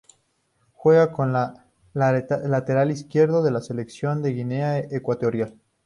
Juega 0.73 1.11
como 1.11 1.31
lateral 1.93 2.89
izquierdo 2.89 3.45
en 3.45 3.53
la 3.53 3.61
selección 3.61 4.23
de 4.23 4.31
Guinea 4.33 4.79
Ecuatorial. 4.79 5.53